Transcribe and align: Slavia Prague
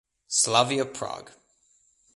Slavia 0.25 0.81
Prague 0.89 1.29